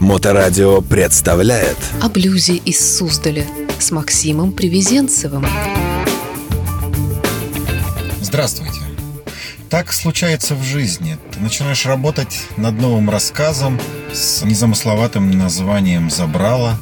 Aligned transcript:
Моторадио 0.00 0.80
представляет 0.80 1.76
О 2.00 2.08
блюзе 2.08 2.56
из 2.56 2.96
Суздаля 2.96 3.46
с 3.78 3.90
Максимом 3.90 4.52
Привезенцевым. 4.52 5.46
Здравствуйте. 8.22 8.80
Так 9.68 9.92
случается 9.92 10.54
в 10.54 10.62
жизни. 10.62 11.18
Ты 11.32 11.40
начинаешь 11.40 11.84
работать 11.84 12.46
над 12.56 12.80
новым 12.80 13.10
рассказом 13.10 13.78
с 14.10 14.42
незамысловатым 14.42 15.32
названием 15.32 16.08
«Забрала». 16.08 16.78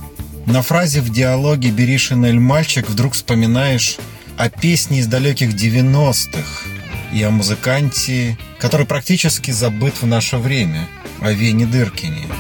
На 0.47 0.63
фразе 0.63 1.01
в 1.01 1.11
диалоге 1.11 1.71
«Бери 1.71 1.99
шинель, 1.99 2.39
мальчик» 2.39 2.89
вдруг 2.89 3.15
вспоминаешь 3.15 3.97
о 4.37 4.49
песне 4.49 5.01
из 5.01 5.09
далеких 5.09 5.55
90-х 5.55 6.69
и 7.13 7.21
о 7.25 7.31
музыканте, 7.31 8.39
который 8.61 8.87
практически 8.87 9.51
забыт 9.51 9.95
в 10.01 10.07
наше 10.07 10.37
время, 10.37 10.89
о 11.21 11.33
Вене 11.33 11.67
Дыркине– 11.67 12.25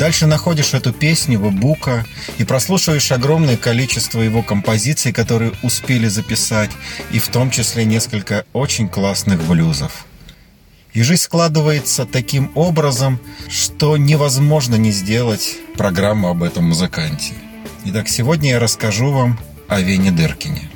Дальше 0.00 0.26
находишь 0.26 0.72
эту 0.72 0.94
песню 0.94 1.38
бука 1.38 2.06
и 2.38 2.44
прослушиваешь 2.44 3.12
огромное 3.12 3.58
количество 3.58 4.22
его 4.22 4.42
композиций, 4.42 5.12
которые 5.12 5.52
успели 5.62 6.08
записать, 6.08 6.70
и 7.10 7.18
в 7.18 7.28
том 7.28 7.50
числе 7.50 7.84
несколько 7.84 8.46
очень 8.54 8.88
классных 8.88 9.42
блюзов. 9.42 10.06
И 10.94 11.02
жизнь 11.02 11.20
складывается 11.20 12.06
таким 12.06 12.50
образом, 12.54 13.20
что 13.50 13.98
невозможно 13.98 14.76
не 14.76 14.90
сделать 14.90 15.58
программу 15.76 16.30
об 16.30 16.44
этом 16.44 16.64
музыканте. 16.64 17.34
Итак, 17.84 18.08
сегодня 18.08 18.52
я 18.52 18.58
расскажу 18.58 19.12
вам 19.12 19.38
о 19.68 19.82
Вене 19.82 20.10
Дыркине. 20.10 20.70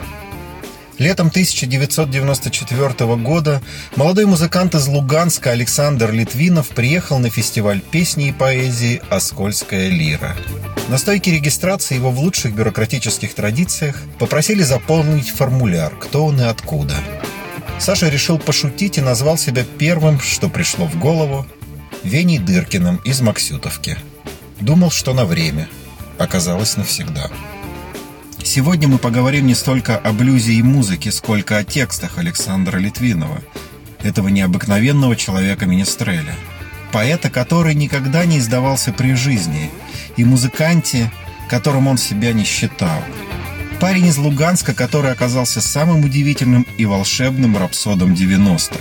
Летом 0.98 1.26
1994 1.26 3.16
года 3.16 3.60
молодой 3.96 4.26
музыкант 4.26 4.76
из 4.76 4.86
Луганска 4.86 5.50
Александр 5.50 6.12
Литвинов 6.12 6.68
приехал 6.68 7.18
на 7.18 7.30
фестиваль 7.30 7.80
песни 7.80 8.28
и 8.28 8.32
поэзии 8.32 9.02
«Оскольская 9.10 9.88
лира». 9.88 10.36
На 10.88 10.98
стойке 10.98 11.32
регистрации 11.32 11.96
его 11.96 12.10
в 12.10 12.20
лучших 12.20 12.54
бюрократических 12.54 13.34
традициях 13.34 14.00
попросили 14.20 14.62
заполнить 14.62 15.30
формуляр 15.30 15.96
«Кто 15.96 16.26
он 16.26 16.40
и 16.40 16.44
откуда». 16.44 16.94
Саша 17.80 18.08
решил 18.08 18.38
пошутить 18.38 18.98
и 18.98 19.00
назвал 19.00 19.36
себя 19.36 19.64
первым, 19.78 20.20
что 20.20 20.48
пришло 20.48 20.86
в 20.86 20.96
голову, 20.98 21.44
Веней 22.04 22.38
Дыркиным 22.38 22.96
из 22.98 23.20
Максютовки. 23.20 23.98
Думал, 24.60 24.92
что 24.92 25.12
на 25.12 25.24
время. 25.24 25.68
Оказалось 26.18 26.76
навсегда. 26.76 27.30
Сегодня 28.54 28.86
мы 28.86 28.98
поговорим 28.98 29.48
не 29.48 29.54
столько 29.56 29.96
о 29.96 30.12
блюзе 30.12 30.52
и 30.52 30.62
музыке, 30.62 31.10
сколько 31.10 31.56
о 31.56 31.64
текстах 31.64 32.18
Александра 32.18 32.78
Литвинова, 32.78 33.40
этого 34.00 34.28
необыкновенного 34.28 35.16
человека 35.16 35.66
Министреля. 35.66 36.36
Поэта, 36.92 37.30
который 37.30 37.74
никогда 37.74 38.24
не 38.24 38.38
издавался 38.38 38.92
при 38.92 39.14
жизни, 39.14 39.72
и 40.16 40.24
музыканте, 40.24 41.10
которым 41.50 41.88
он 41.88 41.98
себя 41.98 42.32
не 42.32 42.44
считал. 42.44 43.02
Парень 43.80 44.06
из 44.06 44.18
Луганска, 44.18 44.72
который 44.72 45.10
оказался 45.10 45.60
самым 45.60 46.04
удивительным 46.04 46.64
и 46.78 46.84
волшебным 46.86 47.56
рапсодом 47.56 48.12
90-х. 48.12 48.78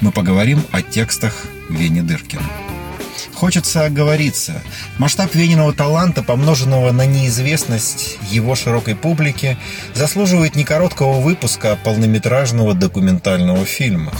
Мы 0.00 0.10
поговорим 0.10 0.64
о 0.72 0.82
текстах 0.82 1.44
Вени 1.70 2.00
Дыркина. 2.00 2.71
Хочется 3.34 3.84
оговориться. 3.84 4.62
Масштаб 4.98 5.34
Вениного 5.34 5.72
таланта, 5.72 6.22
помноженного 6.22 6.92
на 6.92 7.06
неизвестность 7.06 8.18
его 8.30 8.54
широкой 8.54 8.94
публики, 8.94 9.56
заслуживает 9.94 10.56
не 10.56 10.64
короткого 10.64 11.20
выпуска, 11.20 11.72
а 11.72 11.76
полнометражного 11.76 12.74
документального 12.74 13.64
фильма. 13.64 14.12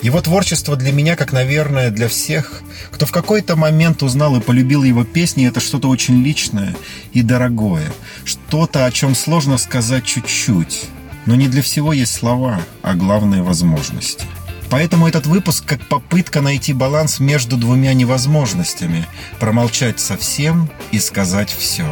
Его 0.00 0.20
творчество 0.20 0.76
для 0.76 0.92
меня, 0.92 1.16
как, 1.16 1.32
наверное, 1.32 1.90
для 1.90 2.08
всех, 2.08 2.62
кто 2.92 3.04
в 3.04 3.10
какой-то 3.10 3.56
момент 3.56 4.02
узнал 4.02 4.36
и 4.36 4.40
полюбил 4.40 4.84
его 4.84 5.02
песни, 5.02 5.48
это 5.48 5.58
что-то 5.58 5.88
очень 5.88 6.22
личное 6.22 6.76
и 7.12 7.22
дорогое. 7.22 7.86
Что-то, 8.24 8.86
о 8.86 8.92
чем 8.92 9.16
сложно 9.16 9.58
сказать 9.58 10.04
чуть-чуть. 10.04 10.84
Но 11.26 11.34
не 11.34 11.48
для 11.48 11.62
всего 11.62 11.92
есть 11.92 12.14
слова, 12.14 12.60
а 12.82 12.94
главные 12.94 13.42
возможности. 13.42 14.24
Поэтому 14.70 15.08
этот 15.08 15.26
выпуск 15.26 15.64
как 15.64 15.80
попытка 15.88 16.40
найти 16.40 16.72
баланс 16.72 17.20
между 17.20 17.56
двумя 17.56 17.94
невозможностями– 17.94 19.06
промолчать 19.40 19.98
совсем 19.98 20.70
и 20.92 20.98
сказать 20.98 21.50
все. 21.50 21.86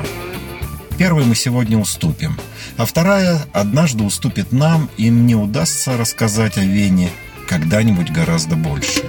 Первый 0.99 1.25
мы 1.25 1.35
сегодня 1.35 1.79
уступим, 1.79 2.39
а 2.77 2.87
вторая 2.87 3.41
однажды 3.53 4.03
уступит 4.05 4.53
нам, 4.53 4.91
и 4.97 5.11
мне 5.11 5.35
удастся 5.35 5.97
рассказать 5.97 6.59
о 6.59 6.63
Вене 6.63 7.11
когда-нибудь 7.49 8.11
гораздо 8.11 8.57
больше. 8.57 9.03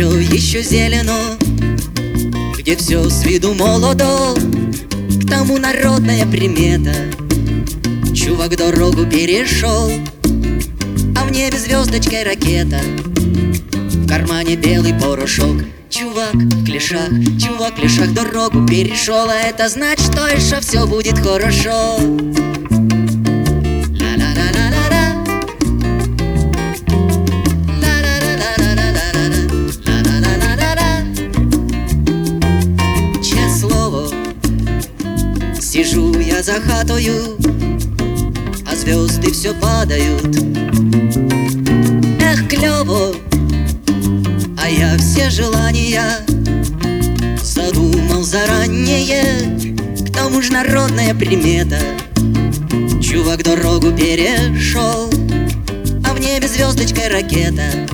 Все 0.00 0.18
еще 0.18 0.62
зелено 0.62 1.36
Где 2.56 2.74
все 2.74 3.06
с 3.10 3.22
виду 3.26 3.52
молодо. 3.52 4.34
К 4.34 5.28
тому 5.28 5.58
народная 5.58 6.24
примета. 6.24 6.94
Чувак 8.14 8.56
дорогу 8.56 9.04
перешел 9.04 9.92
А 11.16 11.24
в 11.26 11.30
небе 11.30 11.58
звездочкой 11.58 12.22
ракета. 12.22 12.80
В 12.80 14.08
кармане 14.08 14.56
белый 14.56 14.94
порошок. 14.94 15.58
Чувак 15.90 16.32
в 16.32 16.64
клешах, 16.64 17.10
чувак 17.38 17.74
в 17.74 17.80
клешах 17.80 18.14
дорогу 18.14 18.66
перешел 18.66 19.28
А 19.28 19.34
это 19.34 19.68
значит, 19.68 20.14
что 20.14 20.26
еще 20.28 20.60
все 20.60 20.86
будет 20.86 21.18
хорошо 21.18 21.98
Сижу 36.40 36.52
я 36.52 36.60
за 36.60 36.60
хатою, 36.60 37.36
а 38.66 38.74
звезды 38.74 39.30
все 39.30 39.52
падают. 39.52 40.36
Эх, 42.22 42.48
клево, 42.48 43.14
я 44.70 44.96
все 44.98 45.28
желания 45.28 46.24
Задумал 47.42 48.22
заранее. 48.22 49.58
К 50.06 50.14
тому 50.14 50.40
же 50.40 50.52
народная 50.52 51.14
примета. 51.14 51.78
Чувак 53.02 53.42
дорогу 53.42 53.92
перешел 53.92 55.10
А 56.04 56.14
в 56.14 56.20
небе 56.20 56.48
звездочкой 56.48 57.08
ракета. 57.08 57.86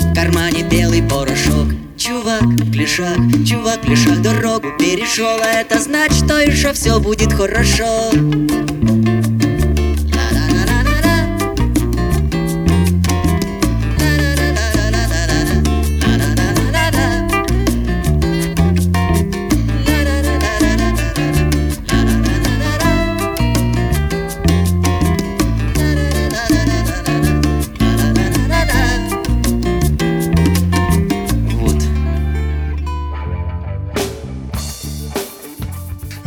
В 0.00 0.14
кармане 0.14 0.62
белый 0.62 1.02
порошок 1.02 1.68
Чувак 2.18 2.42
в 2.42 2.72
клешах, 2.72 3.16
чувак 3.48 3.78
в 3.84 3.86
клешах 3.86 4.20
дорогу 4.22 4.72
перешел. 4.76 5.38
А 5.40 5.60
это 5.60 5.78
значит, 5.78 6.24
что 6.24 6.40
еще 6.40 6.72
все 6.72 6.98
будет 6.98 7.32
хорошо 7.32 8.10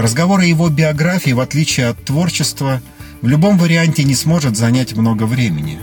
Разговор 0.01 0.39
о 0.39 0.43
его 0.43 0.67
биографии, 0.69 1.29
в 1.29 1.39
отличие 1.39 1.85
от 1.85 2.03
творчества, 2.03 2.81
в 3.21 3.27
любом 3.27 3.59
варианте 3.59 4.03
не 4.03 4.15
сможет 4.15 4.57
занять 4.57 4.93
много 4.93 5.25
времени. 5.25 5.77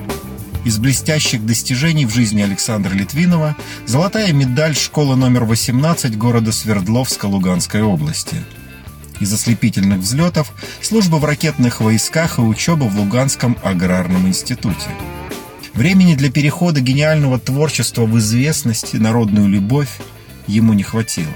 Из 0.65 0.76
блестящих 0.79 1.47
достижений 1.47 2.05
в 2.05 2.12
жизни 2.12 2.43
Александра 2.43 2.93
Литвинова 2.93 3.56
золотая 3.87 4.32
медаль 4.32 4.75
школы 4.75 5.15
номер 5.15 5.44
18 5.44 6.19
города 6.19 6.50
Свердловска 6.50 7.26
Луганской 7.26 7.82
области. 7.82 8.35
Из 9.20 9.32
ослепительных 9.32 10.00
взлетов 10.00 10.53
служба 10.82 11.19
в 11.19 11.25
ракетных 11.25 11.81
войсках 11.81 12.38
и 12.38 12.43
учеба 12.43 12.87
в 12.87 12.99
Луганском 12.99 13.56
аграрном 13.62 14.26
институте. 14.26 14.91
Времени 15.75 16.17
для 16.17 16.32
перехода 16.32 16.81
гениального 16.81 17.38
творчества 17.38 18.05
в 18.05 18.19
известность 18.19 18.94
и 18.94 18.99
народную 18.99 19.47
любовь 19.47 20.00
ему 20.49 20.73
не 20.73 20.82
хватило. 20.82 21.31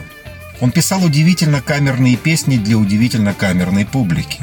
Он 0.63 0.71
писал 0.71 1.03
удивительно 1.03 1.61
камерные 1.61 2.17
песни 2.17 2.57
для 2.57 2.79
удивительно 2.79 3.35
камерной 3.35 3.85
публики. 3.85 4.41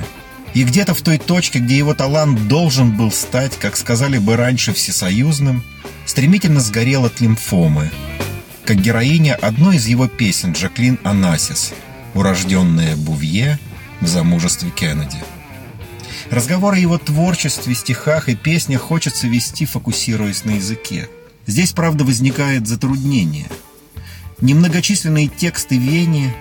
И 0.54 0.66
где-то 0.66 0.94
в 0.94 1.02
той 1.02 1.18
точке, 1.18 1.60
где 1.60 1.78
его 1.78 1.94
талант 1.94 2.50
должен 2.50 2.92
был 2.92 3.10
стать, 3.10 3.58
как 3.58 3.78
сказали 3.78 4.18
бы 4.18 4.36
раньше, 4.36 4.74
всесоюзным, 4.74 5.64
стремительно 6.06 6.60
сгорел 6.60 7.06
от 7.06 7.22
лимфомы, 7.22 7.90
как 8.66 8.82
героиня 8.82 9.34
одной 9.36 9.78
из 9.78 9.88
его 9.88 10.10
песен 10.10 10.52
Джаклин 10.52 11.00
Анасис, 11.06 11.72
урожденная 12.14 12.98
Бувье 12.98 13.58
в 14.02 14.08
замужестве 14.08 14.72
Кеннеди. 14.72 15.24
Разговор 16.30 16.74
о 16.74 16.78
его 16.78 16.98
творчестве, 16.98 17.74
стихах 17.74 18.28
и 18.28 18.36
песнях 18.36 18.82
хочется 18.82 19.26
вести, 19.28 19.66
фокусируясь 19.66 20.44
на 20.44 20.52
языке. 20.52 21.08
Здесь, 21.46 21.72
правда, 21.72 22.04
возникает 22.04 22.68
затруднение. 22.68 23.48
Немногочисленные 24.42 25.28
тексты 25.28 25.78
Вени, 25.78 26.34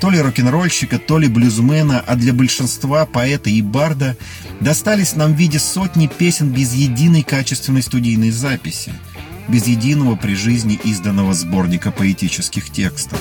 то 0.00 0.10
ли 0.10 0.20
рок-н-ролльщика, 0.20 0.98
то 0.98 1.18
ли 1.18 1.28
блюзмена, 1.28 2.00
а 2.00 2.16
для 2.16 2.34
большинства 2.34 3.06
поэта 3.06 3.48
и 3.48 3.62
барда 3.62 4.16
достались 4.60 5.16
нам 5.16 5.32
в 5.34 5.36
виде 5.36 5.58
сотни 5.58 6.06
песен 6.06 6.50
без 6.50 6.74
единой 6.74 7.22
качественной 7.22 7.82
студийной 7.82 8.30
записи, 8.30 8.92
без 9.48 9.66
единого 9.66 10.16
при 10.16 10.34
жизни 10.34 10.78
изданного 10.84 11.32
сборника 11.32 11.90
поэтических 11.90 12.70
текстов. 12.70 13.20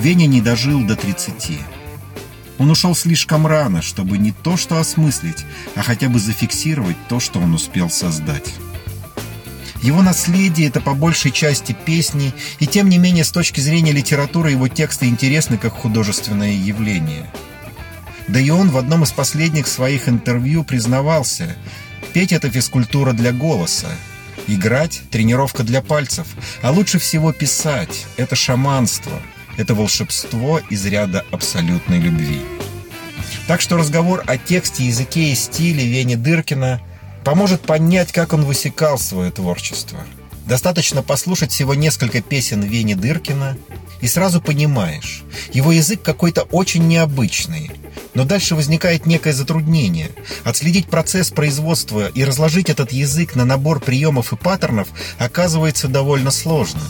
Веня 0.00 0.26
не 0.26 0.42
дожил 0.42 0.82
до 0.84 0.94
30. 0.94 1.58
Он 2.58 2.70
ушел 2.70 2.94
слишком 2.94 3.46
рано, 3.46 3.82
чтобы 3.82 4.18
не 4.18 4.32
то 4.32 4.56
что 4.56 4.78
осмыслить, 4.78 5.44
а 5.76 5.82
хотя 5.82 6.08
бы 6.08 6.18
зафиксировать 6.18 6.96
то, 7.08 7.20
что 7.20 7.40
он 7.40 7.54
успел 7.54 7.88
создать. 7.88 8.52
Его 9.82 10.02
наследие— 10.02 10.68
это 10.68 10.80
по 10.80 10.94
большей 10.94 11.30
части 11.30 11.72
песни, 11.72 12.34
и 12.58 12.66
тем 12.66 12.88
не 12.88 12.98
менее 12.98 13.24
с 13.24 13.30
точки 13.30 13.60
зрения 13.60 13.92
литературы 13.92 14.50
его 14.50 14.68
тексты 14.68 15.06
интересны 15.06 15.56
как 15.56 15.72
художественное 15.72 16.52
явление. 16.52 17.30
Да 18.26 18.40
и 18.40 18.50
он 18.50 18.70
в 18.70 18.76
одном 18.76 19.04
из 19.04 19.12
последних 19.12 19.66
своих 19.68 20.08
интервью 20.08 20.64
признавался, 20.64 21.56
петь— 22.12 22.32
это 22.34 22.50
физкультура 22.50 23.12
для 23.12 23.32
голоса, 23.32 23.88
играть— 24.48 25.00
тренировка 25.10 25.62
для 25.62 25.80
пальцев, 25.80 26.26
а 26.60 26.72
лучше 26.72 26.98
всего 26.98 27.32
писать— 27.32 28.06
это 28.16 28.34
шаманство, 28.34 29.12
это 29.56 29.74
волшебство 29.74 30.60
из 30.70 30.84
ряда 30.86 31.24
абсолютной 31.30 32.00
любви. 32.00 32.40
Так 33.46 33.60
что 33.60 33.76
разговор 33.76 34.22
о 34.26 34.36
тексте, 34.36 34.84
языке 34.84 35.32
и 35.32 35.34
стиле 35.34 35.86
Вени 35.86 36.16
Дыркина 36.16 36.82
поможет 37.28 37.60
понять, 37.60 38.10
как 38.10 38.32
он 38.32 38.46
высекал 38.46 38.98
свое 38.98 39.30
творчество. 39.30 39.98
Достаточно 40.46 41.02
послушать 41.02 41.52
всего 41.52 41.74
несколько 41.74 42.22
песен 42.22 42.62
Вени 42.62 42.94
Дыркина, 42.94 43.58
и 44.00 44.08
сразу 44.08 44.40
понимаешь, 44.40 45.24
его 45.52 45.70
язык 45.70 46.00
какой-то 46.00 46.44
очень 46.44 46.88
необычный. 46.88 47.70
Но 48.14 48.24
дальше 48.24 48.54
возникает 48.54 49.04
некое 49.04 49.34
затруднение. 49.34 50.08
Отследить 50.44 50.88
процесс 50.88 51.28
производства 51.28 52.08
и 52.08 52.24
разложить 52.24 52.70
этот 52.70 52.92
язык 52.92 53.34
на 53.34 53.44
набор 53.44 53.80
приемов 53.80 54.32
и 54.32 54.36
паттернов 54.36 54.88
оказывается 55.18 55.86
довольно 55.86 56.30
сложно. 56.30 56.80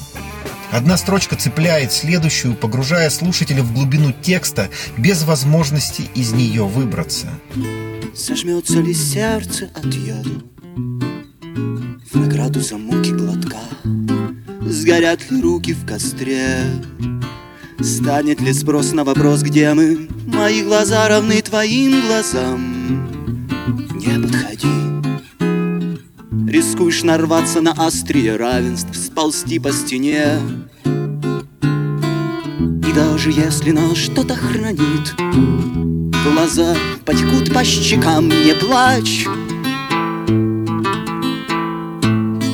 Одна 0.70 0.98
строчка 0.98 1.34
цепляет 1.34 1.92
следующую, 1.92 2.54
погружая 2.54 3.10
слушателя 3.10 3.64
в 3.64 3.72
глубину 3.72 4.12
текста 4.12 4.68
без 4.96 5.24
возможности 5.24 6.02
из 6.14 6.30
нее 6.30 6.62
выбраться. 6.62 7.26
Сожмется 8.14 8.80
ли 8.80 8.94
сердце 8.94 9.70
от 9.74 9.94
яду 9.94 10.42
В 12.10 12.14
награду 12.14 12.60
за 12.60 12.76
муки 12.76 13.10
глотка. 13.10 13.58
Сгорят 14.62 15.30
ли 15.30 15.40
руки 15.40 15.72
в 15.72 15.86
костре? 15.86 16.64
Станет 17.80 18.40
ли 18.40 18.52
спрос 18.52 18.92
на 18.92 19.04
вопрос, 19.04 19.42
где 19.42 19.72
мы? 19.74 20.08
Мои 20.26 20.62
глаза 20.62 21.08
равны 21.08 21.40
твоим 21.42 22.06
глазам. 22.06 23.08
Не 23.94 24.20
подходи. 24.20 24.68
Рискуешь 26.50 27.02
нарваться 27.02 27.60
на 27.60 27.72
острие 27.72 28.36
равенств 28.36 28.96
Сползти 28.96 29.58
по 29.58 29.72
стене. 29.72 30.38
И 32.86 32.92
даже 32.94 33.30
если 33.30 33.70
нас 33.70 33.96
что-то 33.96 34.34
хранит 34.34 35.87
Глаза 36.24 36.76
потекут 37.04 37.52
по 37.54 37.64
щекам, 37.64 38.28
не 38.28 38.54
плачь. 38.54 39.26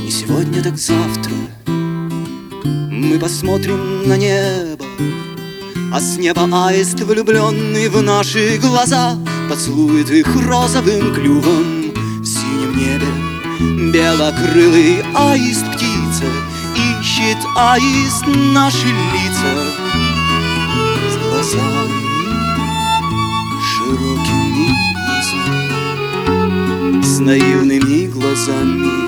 Не 0.05 0.11
сегодня, 0.11 0.63
так 0.63 0.77
завтра 0.77 1.33
Мы 1.67 3.19
посмотрим 3.19 4.07
на 4.07 4.17
небо. 4.17 4.85
А 5.93 6.01
с 6.01 6.19
неба 6.19 6.49
аист, 6.69 7.01
влюбленный 7.01 7.89
в 7.89 8.03
наши 8.03 8.59
глаза 8.59 9.17
Поцелует 9.49 10.11
их 10.11 10.27
розовым 10.47 11.15
клювом. 11.15 11.93
В 12.21 12.25
синем 12.27 12.77
небе 12.77 13.93
Белокрылый 13.93 15.03
аист 15.15 15.65
птица 15.73 16.27
Ищет 17.01 17.39
аист 17.57 18.27
наши 18.27 18.89
лица. 18.89 19.55
С 21.13 21.17
глазами 21.29 21.84
широкими 23.95 24.75
глазами, 25.07 27.03
с 27.03 27.19
наивными 27.21 28.07
глазами. 28.09 29.05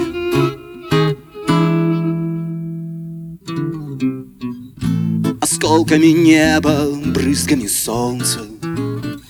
Осколками 5.41 6.07
неба, 6.07 6.87
брызгами 7.07 7.67
солнца, 7.67 8.41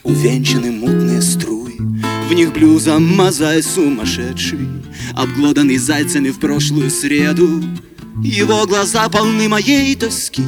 увенчаны 0.03 0.73
мутные 0.73 1.23
струи. 1.23 1.79
В 2.29 2.33
них 2.35 2.53
блюза 2.53 2.99
мозай 2.99 3.63
сумасшедший, 3.63 4.69
обглоданный 5.15 5.79
зайцами 5.79 6.29
в 6.31 6.39
прошлую 6.39 6.91
среду. 6.91 7.63
Его 8.23 8.67
глаза 8.67 9.09
полны 9.09 9.49
моей 9.49 9.95
тоски. 9.95 10.43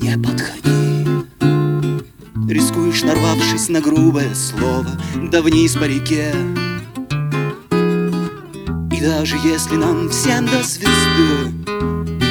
Не 0.00 0.16
подходи. 0.16 0.64
Рискуешь, 2.94 3.02
нарвавшись 3.02 3.68
на 3.68 3.80
грубое 3.80 4.34
слово 4.34 4.86
Да 5.30 5.42
вниз 5.42 5.74
по 5.74 5.84
реке. 5.84 6.32
И 8.92 9.00
даже 9.00 9.36
если 9.44 9.76
нам 9.76 10.08
всем 10.10 10.46
до 10.46 10.62
звезды 10.62 11.52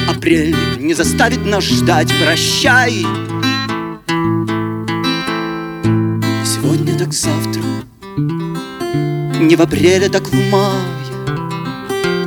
Апрель 0.08 0.56
не 0.78 0.94
заставит 0.94 1.44
нас 1.44 1.64
ждать 1.64 2.12
Прощай. 2.22 3.04
Сегодня 6.44 6.98
так 6.98 7.12
завтра 7.12 7.62
Не 9.40 9.56
в 9.56 9.60
апреле, 9.60 10.08
так 10.08 10.26
в 10.26 10.50
мае. 10.50 10.80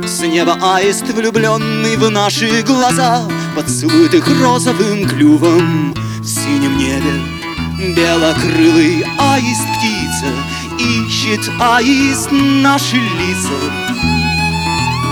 С 0.06 0.20
неба 0.22 0.56
аист, 0.62 1.08
влюбленный 1.12 1.96
в 1.96 2.08
наши 2.10 2.62
глаза 2.62 3.22
Поцелует 3.56 4.14
их 4.14 4.28
розовым 4.40 5.08
клювом 5.08 5.94
В 6.20 6.26
синем 6.26 6.78
небе 6.78 7.37
Белокрылый 7.78 9.04
аист 9.18 9.68
птица 9.76 10.34
Ищет 10.80 11.48
аист 11.60 12.28
наши 12.32 12.96
лица. 12.96 13.54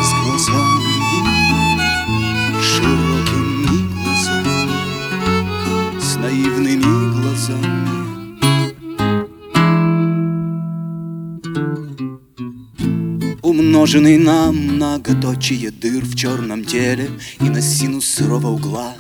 С 0.02 0.12
глазами 0.24 0.82
Широкими 2.60 3.86
глазами 4.02 4.80
С 6.00 6.16
наивными 6.16 7.20
глазами. 7.20 7.86
Умноженный 13.42 14.18
на 14.18 14.50
многоточие 14.50 15.70
дыр 15.70 16.04
в 16.04 16.16
черном 16.16 16.64
теле 16.64 17.10
И 17.38 17.44
на 17.44 17.62
синус 17.62 18.06
сырого 18.06 18.48
угла 18.48 18.96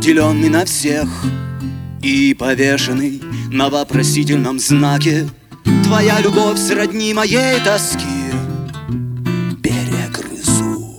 Деленный 0.00 0.48
на 0.48 0.64
всех 0.64 1.08
и 2.04 2.34
повешенный 2.34 3.22
на 3.50 3.70
вопросительном 3.70 4.58
знаке. 4.58 5.26
Твоя 5.84 6.20
любовь 6.20 6.58
сродни 6.58 7.14
моей 7.14 7.58
тоски. 7.60 8.04
Перегрызу. 9.62 10.98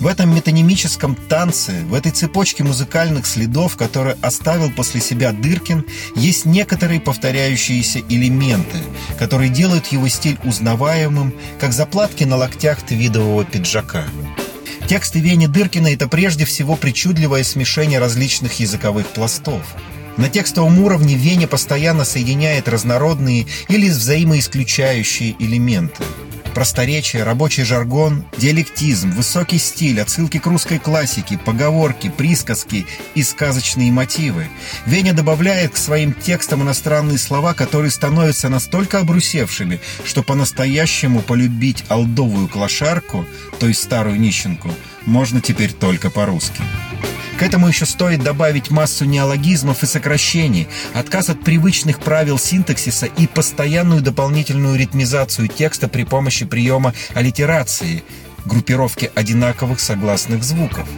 В 0.00 0.06
этом 0.06 0.34
метанимическом 0.34 1.14
танце, 1.14 1.72
в 1.88 1.94
этой 1.94 2.12
цепочке 2.12 2.62
музыкальных 2.62 3.24
следов, 3.24 3.78
которые 3.78 4.18
оставил 4.20 4.70
после 4.70 5.00
себя 5.00 5.32
Дыркин, 5.32 5.86
есть 6.14 6.44
некоторые 6.44 7.00
повторяющиеся 7.00 8.00
элементы, 8.10 8.76
которые 9.18 9.48
делают 9.48 9.86
его 9.86 10.08
стиль 10.08 10.38
узнаваемым, 10.44 11.32
как 11.58 11.72
заплатки 11.72 12.24
на 12.24 12.36
локтях 12.36 12.82
твидового 12.82 13.46
пиджака. 13.46 14.04
Тексты 14.86 15.18
Вени 15.20 15.46
Дыркина– 15.46 15.88
это 15.94 16.08
прежде 16.08 16.44
всего 16.44 16.76
причудливое 16.76 17.42
смешение 17.42 17.98
различных 17.98 18.60
языковых 18.60 19.06
пластов. 19.06 19.62
На 20.18 20.28
текстовом 20.28 20.78
уровне 20.78 21.14
Веня 21.14 21.48
постоянно 21.48 22.04
соединяет 22.04 22.68
разнородные 22.68 23.46
или 23.68 23.88
взаимоисключающие 23.88 25.36
элементы. 25.38 26.04
Просторечие, 26.54 27.24
рабочий 27.24 27.64
жаргон, 27.64 28.24
диалектизм, 28.38 29.10
высокий 29.10 29.58
стиль, 29.58 30.00
отсылки 30.00 30.38
к 30.38 30.46
русской 30.46 30.78
классике, 30.78 31.36
поговорки, 31.36 32.08
присказки 32.08 32.86
и 33.16 33.24
сказочные 33.24 33.90
мотивы. 33.90 34.46
Веня 34.86 35.12
добавляет 35.12 35.72
к 35.72 35.76
своим 35.76 36.14
текстам 36.14 36.62
иностранные 36.62 37.18
слова, 37.18 37.54
которые 37.54 37.90
становятся 37.90 38.48
настолько 38.48 39.00
обрусевшими, 39.00 39.80
что 40.04 40.22
по-настоящему 40.22 41.22
полюбить 41.22 41.84
алдовую 41.88 42.46
клошарку, 42.46 43.26
то 43.58 43.66
есть 43.66 43.82
старую 43.82 44.20
нищенку, 44.20 44.70
можно 45.06 45.40
теперь 45.40 45.72
только 45.72 46.08
по-русски. 46.08 46.62
К 47.38 47.42
этому 47.42 47.66
еще 47.66 47.84
стоит 47.84 48.22
добавить 48.22 48.70
массу 48.70 49.04
неологизмов 49.04 49.82
и 49.82 49.86
сокращений, 49.86 50.68
отказ 50.94 51.30
от 51.30 51.42
привычных 51.42 51.98
правил 51.98 52.38
синтаксиса 52.38 53.06
и 53.06 53.26
постоянную 53.26 54.02
дополнительную 54.02 54.78
ритмизацию 54.78 55.48
текста 55.48 55.88
при 55.88 56.04
помощи 56.04 56.46
приема 56.46 56.94
аллитерации, 57.12 58.04
группировки 58.44 59.10
одинаковых 59.16 59.80
согласных 59.80 60.44
звуков. 60.44 60.88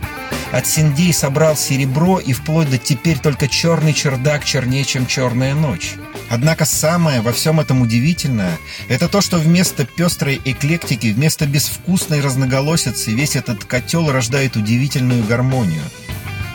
От 0.53 0.67
Синдей 0.67 1.13
собрал 1.13 1.57
серебро 1.57 2.19
и 2.21 2.33
вплоть 2.33 2.71
до 2.71 2.79
теперь 2.79 3.19
только 3.19 3.49
черный 3.49 3.95
чердак 3.95 4.45
чернее, 4.45 4.85
чем 4.85 5.07
черная 5.07 5.55
ночь. 5.55 5.95
Однако 6.29 6.67
самое 6.67 7.23
во 7.23 7.33
всем 7.33 7.61
этом 7.61 7.81
удивительное– 7.81 8.59
это 8.89 9.09
то, 9.09 9.21
что 9.21 9.39
вместо 9.39 9.87
пестрой 9.87 10.41
эклектики, 10.45 11.09
вместо 11.09 11.47
безвкусной 11.47 12.21
разноголосицы 12.21 13.13
весь 13.13 13.37
этот 13.37 13.65
котел 13.65 14.13
рождает 14.13 14.57
удивительную 14.57 15.25
гармонию– 15.25 15.83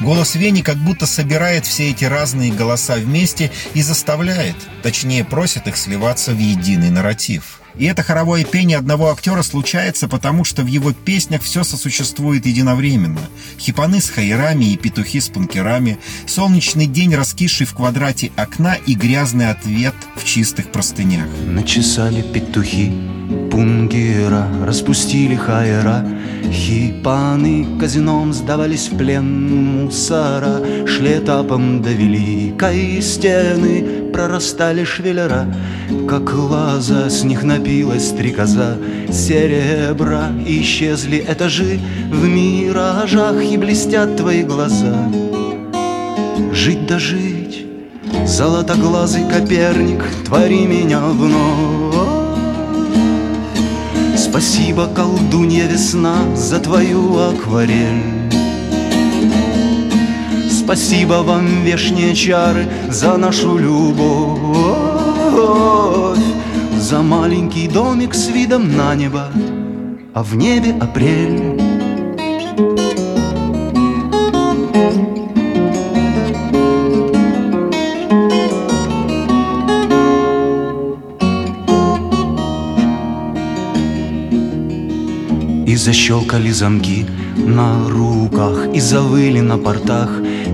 Голос 0.02 0.34
Вени 0.34 0.62
как 0.62 0.78
будто 0.78 1.06
собирает 1.06 1.68
все 1.68 1.92
эти 1.92 2.06
разные 2.06 2.52
голоса 2.52 2.96
вместе 2.96 3.52
и 3.76 3.84
заставляет, 3.84 4.56
точнее 4.82 5.24
просит 5.24 5.68
их 5.68 5.78
сливаться 5.78 6.32
в 6.32 6.40
единый 6.40 6.90
нарратив. 6.90 7.62
И 7.76 7.86
это 7.86 8.04
хоровое 8.04 8.44
пение 8.44 8.78
одного 8.78 9.12
актера 9.12 9.44
случается, 9.44 10.08
потому 10.08 10.44
что 10.44 10.64
в 10.64 10.66
его 10.66 10.92
песнях 10.92 11.44
все 11.44 11.64
сосуществует 11.64 12.46
единовременно. 12.46 13.22
Хипаны 13.60 14.02
с 14.02 14.10
хайрами 14.10 14.66
и 14.66 14.78
петухи 14.78 15.22
с 15.22 15.30
пункерами, 15.30 16.00
солнечный 16.26 16.88
день, 16.88 17.16
раскисший 17.16 17.68
в 17.68 17.74
квадрате 17.76 18.32
окна 18.36 18.74
и 18.74 18.96
грязный 18.96 19.52
ответ 19.52 19.96
в 20.18 20.26
чистых 20.26 20.72
простынях. 20.72 21.28
Начесали 21.46 22.22
петухи, 22.22 22.92
пунгера, 23.52 24.48
распустили 24.66 25.36
хайра, 25.36 26.06
Хипаны 26.52 27.68
казином 27.80 28.34
сдавались 28.34 28.90
в 28.90 28.98
плен 28.98 29.84
мусора, 29.84 30.62
Шли 30.88 31.20
этапом 31.20 31.82
до 31.82 31.92
великой 31.92 33.02
стены, 33.02 34.10
прорастали 34.12 34.84
швеллера, 34.84 35.46
Как 36.10 36.34
лаза 36.34 37.10
с 37.10 37.24
них 37.24 37.44
напилась 37.44 38.08
стрекоза 38.08 38.78
серебра, 39.12 40.32
Исчезли 40.48 41.24
этажи 41.28 41.80
в 42.10 42.26
миражах, 42.26 43.44
и 43.44 43.58
блестят 43.58 44.18
твои 44.18 44.44
глаза. 44.44 45.10
Жить 46.54 46.86
да 46.88 47.00
жить, 47.00 47.66
золотоглазый 48.26 49.24
Коперник, 49.30 50.04
твори 50.26 50.66
меня 50.66 51.00
вновь. 51.00 51.91
Спасибо, 54.32 54.88
колдунья 54.88 55.68
весна, 55.68 56.16
за 56.38 56.60
твою 56.60 57.18
акварель. 57.20 58.32
Спасибо 60.50 61.22
вам, 61.22 61.66
вешние 61.66 62.16
чары, 62.16 62.66
за 62.90 63.18
нашу 63.18 63.58
любовь, 63.58 64.88
За 66.80 67.02
маленький 67.02 67.68
домик 67.68 68.14
с 68.14 68.30
видом 68.30 68.78
на 68.78 68.96
небо, 68.96 69.28
а 70.14 70.24
в 70.24 70.38
небе 70.38 70.78
апрель. 70.80 71.71
Защелкали 85.82 86.52
замки 86.52 87.06
на 87.36 87.90
руках 87.90 88.68
И 88.74 88.80
завыли 88.80 89.42
на 89.42 89.58
портах. 89.58 90.10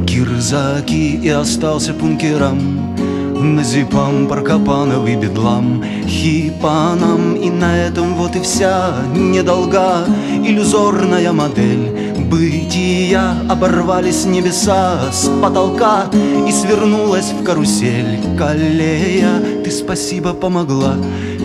Кирзаки 0.06 1.20
И 1.24 1.30
остался 1.30 1.94
пункером 1.94 2.96
Назипам, 3.36 4.28
Паркопанов 4.28 5.08
и 5.08 5.16
Бедлам 5.16 5.84
Хипанам. 6.08 7.36
И 7.36 7.50
на 7.50 7.78
этом 7.78 8.16
вот 8.16 8.36
и 8.36 8.40
вся 8.40 9.04
недолга 9.14 10.06
Иллюзорная 10.46 11.34
модель. 11.34 12.16
Бытия 12.32 13.36
оборвались 13.50 14.26
небеса 14.26 15.12
с 15.12 15.30
потолка 15.42 16.06
И 16.48 16.52
свернулась 16.52 17.34
в 17.34 17.44
карусель. 17.44 18.20
Калея, 18.38 19.42
ты 19.64 19.72
спасибо 19.72 20.34
помогла 20.34 20.96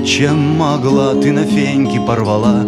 Чем 0.06 0.56
могла, 0.56 1.14
ты 1.14 1.32
на 1.32 1.44
феньки 1.44 2.00
порвала 2.06 2.64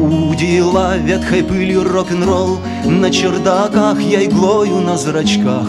Удила 0.00 0.96
ветхой 0.96 1.42
пылью 1.42 1.84
рок-н-ролл. 1.84 2.58
На 2.86 3.10
чердаках 3.10 4.00
я 4.00 4.24
иглою 4.24 4.80
на 4.80 4.96
зрачках. 4.96 5.68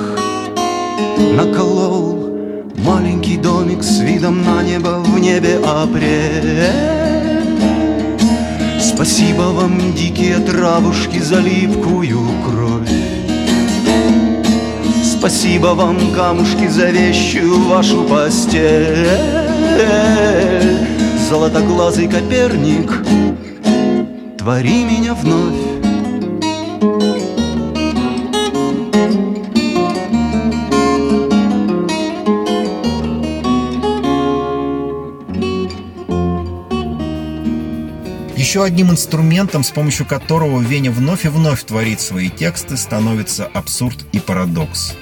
Наколол 1.36 2.30
маленький 2.78 3.36
домик 3.36 3.84
с 3.84 4.00
видом 4.00 4.42
на 4.42 4.64
небо 4.64 5.04
В 5.04 5.20
небе 5.20 5.60
апрель. 5.66 6.64
Спасибо 8.80 9.52
вам, 9.52 9.94
дикие 9.94 10.38
травушки, 10.38 11.20
за 11.20 11.40
липкую 11.40 12.20
кровь. 12.46 12.90
Спасибо 15.04 15.74
вам, 15.76 15.98
камушки, 16.16 16.70
за 16.70 16.90
вещую 16.90 17.68
вашу 17.68 18.06
постель. 18.06 19.10
Золотоглазый 21.30 22.08
Коперник— 22.08 23.04
твори 24.42 24.84
меня 24.84 25.14
вновь. 25.14 25.54
Еще 38.36 38.64
одним 38.64 38.90
инструментом, 38.90 39.64
с 39.64 39.70
помощью 39.70 40.08
которого 40.08 40.60
Веня 40.60 40.90
вновь 40.90 41.26
и 41.26 41.28
вновь 41.28 41.64
творит 41.64 42.02
свои 42.02 42.30
тексты, 42.30 42.78
становится 42.78 43.46
абсурд 43.46 43.98
и 44.12 44.20
парадокс. 44.20 44.96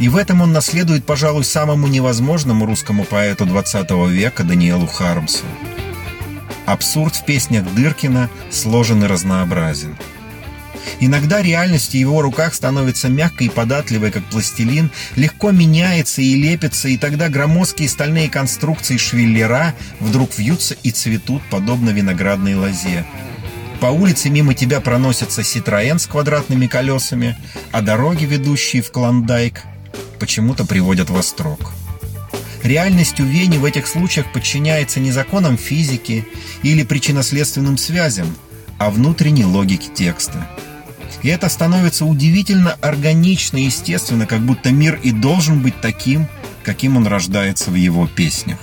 И 0.00 0.08
в 0.08 0.16
этом 0.16 0.42
он 0.42 0.52
наследует, 0.52 1.06
пожалуй, 1.06 1.44
самому 1.44 1.86
невозможному 1.86 2.66
русскому 2.66 3.04
поэту 3.04 3.46
20 3.46 3.88
века 4.08 4.42
Даниэлу 4.42 4.88
Хармсу– 4.88 5.44
Абсурд 6.68 7.16
в 7.16 7.24
песнях 7.24 7.64
Дыркина 7.74 8.28
сложен 8.50 9.02
и 9.02 9.06
разнообразен. 9.06 9.96
Иногда 11.00 11.40
реальность 11.40 11.92
в 11.92 11.94
его 11.94 12.20
руках 12.20 12.52
становится 12.52 13.08
мягкой 13.08 13.46
и 13.46 13.50
податливой, 13.50 14.10
как 14.10 14.24
пластилин, 14.24 14.90
легко 15.16 15.50
меняется 15.50 16.20
и 16.20 16.34
лепится, 16.34 16.88
и 16.88 16.98
тогда 16.98 17.30
громоздкие 17.30 17.88
стальные 17.88 18.28
конструкции 18.28 18.98
швеллера 18.98 19.74
вдруг 19.98 20.36
вьются 20.36 20.76
и 20.82 20.90
цветут, 20.90 21.42
подобно 21.50 21.88
виноградной 21.88 22.54
лозе. 22.54 23.06
По 23.80 23.86
улице 23.86 24.28
мимо 24.28 24.52
тебя 24.52 24.80
проносится 24.80 25.42
Ситроен 25.42 25.98
с 25.98 26.06
квадратными 26.06 26.66
колесами, 26.66 27.38
а 27.72 27.80
дороги, 27.80 28.26
ведущие 28.26 28.82
в 28.82 28.92
Клондайк, 28.92 29.62
почему-то 30.18 30.66
приводят 30.66 31.08
в 31.08 31.14
восторг. 31.14 31.72
Реальность 32.62 33.20
у 33.20 33.24
Вени 33.24 33.56
в 33.58 33.64
этих 33.64 33.86
случаях 33.86 34.32
подчиняется 34.32 35.00
не 35.00 35.12
законам 35.12 35.56
физики 35.56 36.26
или 36.62 36.82
причинно-следственным 36.82 37.76
связям, 37.76 38.34
а 38.78 38.90
внутренней 38.90 39.44
логике 39.44 39.88
текста. 39.94 40.48
И 41.22 41.28
это 41.28 41.48
становится 41.48 42.04
удивительно 42.04 42.72
органично 42.80 43.56
и 43.56 43.64
естественно, 43.64 44.26
как 44.26 44.40
будто 44.40 44.70
мир 44.70 45.00
и 45.02 45.10
должен 45.10 45.62
быть 45.62 45.80
таким, 45.80 46.26
каким 46.62 46.96
он 46.96 47.06
рождается 47.06 47.70
в 47.70 47.74
его 47.74 48.06
песнях. 48.06 48.58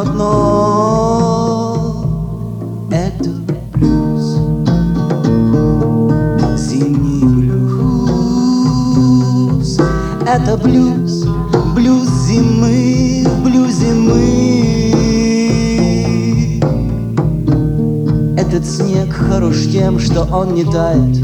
Одно 0.00 1.84
Это 2.90 3.30
блюз 3.74 4.38
Зимний 6.56 7.24
блюз 8.44 9.78
Это 10.26 10.56
блюз 10.56 11.24
Блюз 11.24 11.38
блюз 11.78 12.08
зимы, 12.26 13.24
в 13.24 13.44
блюзе 13.44 13.92
мы. 13.94 14.58
Этот 18.36 18.66
снег 18.66 19.12
хорош 19.12 19.62
тем, 19.72 20.00
что 20.00 20.24
он 20.24 20.54
не 20.54 20.64
тает 20.64 21.17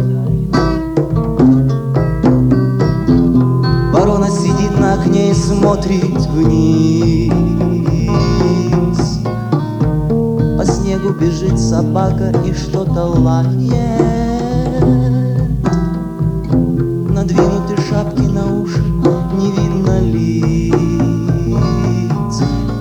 Бежит 11.20 11.58
собака 11.58 12.32
и 12.44 12.52
что-то 12.52 13.04
лает. 13.04 13.54
Надвинуты 17.10 17.76
шапки 17.88 18.22
на 18.22 18.46
уши, 18.60 18.82
не 19.38 19.50
видно 19.52 20.00
лиц. 20.00 20.74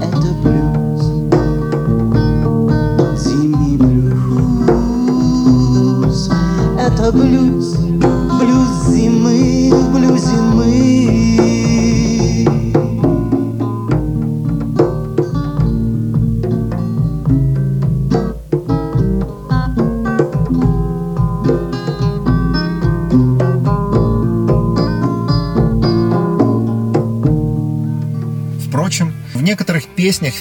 Это 0.02 0.34
блюз, 0.44 1.02
зимний 3.20 3.78
блюз 3.78 4.70
Это 6.80 7.12
блюз 7.12 7.73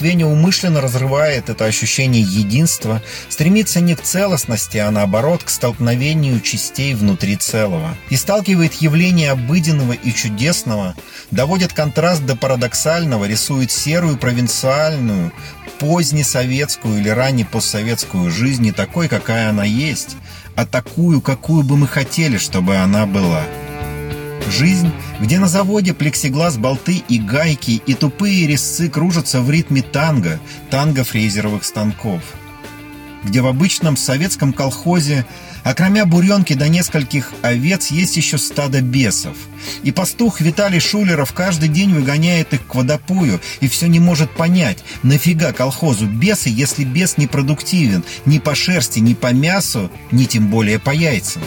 Веня 0.03 0.25
умышленно 0.25 0.81
разрывает 0.81 1.49
это 1.49 1.63
ощущение 1.63 2.21
единства, 2.21 3.01
стремится 3.29 3.79
не 3.79 3.95
к 3.95 4.01
целостности, 4.01 4.75
а 4.75 4.91
наоборот 4.91 5.43
к 5.43 5.49
столкновению 5.49 6.41
частей 6.41 6.93
внутри 6.93 7.37
целого. 7.37 7.95
И 8.09 8.17
сталкивает 8.17 8.73
явление 8.73 9.31
обыденного 9.31 9.93
и 9.93 10.13
чудесного, 10.13 10.93
доводит 11.31 11.71
контраст 11.71 12.25
до 12.25 12.35
парадоксального, 12.35 13.23
рисует 13.23 13.71
серую 13.71 14.17
провинциальную, 14.17 15.31
позднесоветскую 15.79 16.99
или 16.99 17.07
ранне 17.07 17.45
постсоветскую 17.45 18.29
жизнь 18.29 18.63
не 18.63 18.73
такой, 18.73 19.07
какая 19.07 19.51
она 19.51 19.63
есть, 19.63 20.17
а 20.57 20.65
такую, 20.65 21.21
какую 21.21 21.63
бы 21.63 21.77
мы 21.77 21.87
хотели, 21.87 22.37
чтобы 22.37 22.75
она 22.75 23.05
была. 23.05 23.43
Жизнь, 24.49 24.91
где 25.19 25.39
на 25.39 25.47
заводе 25.47 25.93
плексиглаз, 25.93 26.57
болты 26.57 27.03
и 27.07 27.17
гайки 27.17 27.81
и 27.85 27.93
тупые 27.93 28.45
резцы 28.45 28.89
кружатся 28.89 29.41
в 29.41 29.49
ритме 29.49 29.81
танго, 29.81 30.39
танго 30.69 31.03
фрезеровых 31.03 31.63
станков. 31.63 32.21
Где 33.23 33.41
в 33.41 33.47
обычном 33.47 33.95
советском 33.95 34.51
колхозе, 34.51 35.25
окромя 35.63 36.05
буренки 36.05 36.53
до 36.53 36.67
нескольких 36.67 37.31
овец, 37.41 37.89
есть 37.89 38.17
еще 38.17 38.37
стадо 38.37 38.81
бесов. 38.81 39.37
И 39.83 39.91
пастух 39.93 40.41
Виталий 40.41 40.81
Шулеров 40.81 41.31
каждый 41.31 41.69
день 41.69 41.93
выгоняет 41.93 42.53
их 42.53 42.67
к 42.67 42.75
водопою 42.75 43.39
и 43.61 43.69
все 43.69 43.87
не 43.87 44.01
может 44.01 44.29
понять, 44.31 44.83
нафига 45.03 45.53
колхозу 45.53 46.05
бесы, 46.05 46.49
если 46.49 46.83
бес 46.83 47.17
не 47.17 47.27
продуктивен 47.27 48.03
ни 48.25 48.39
по 48.39 48.55
шерсти, 48.55 48.99
ни 48.99 49.13
по 49.13 49.31
мясу, 49.31 49.89
ни 50.11 50.25
тем 50.25 50.49
более 50.49 50.79
по 50.79 50.89
яйцам. 50.89 51.41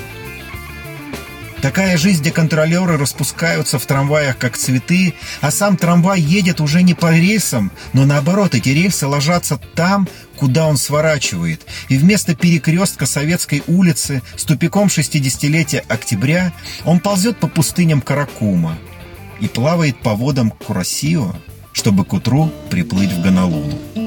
Такая 1.66 1.96
жизнь, 1.96 2.20
где 2.20 2.30
контролеры 2.30 2.96
распускаются 2.96 3.80
в 3.80 3.86
трамваях, 3.86 4.38
как 4.38 4.56
цветы, 4.56 5.14
а 5.40 5.50
сам 5.50 5.76
трамвай 5.76 6.20
едет 6.20 6.60
уже 6.60 6.84
не 6.84 6.94
по 6.94 7.12
рельсам, 7.12 7.72
но 7.92 8.04
наоборот, 8.04 8.54
эти 8.54 8.68
рельсы 8.68 9.04
ложатся 9.04 9.58
там, 9.74 10.06
куда 10.36 10.68
он 10.68 10.76
сворачивает. 10.76 11.66
И 11.88 11.98
вместо 11.98 12.36
перекрестка 12.36 13.04
Советской 13.04 13.64
улицы 13.66 14.22
с 14.36 14.44
тупиком 14.44 14.86
60-летия 14.86 15.82
октября 15.88 16.52
он 16.84 17.00
ползет 17.00 17.38
по 17.38 17.48
пустыням 17.48 18.00
Каракума 18.00 18.78
и 19.40 19.48
плавает 19.48 20.00
по 20.00 20.14
водам 20.14 20.52
Курасио, 20.52 21.34
чтобы 21.72 22.04
к 22.04 22.12
утру 22.12 22.52
приплыть 22.70 23.10
в 23.10 23.22
Гонолулу. 23.22 24.05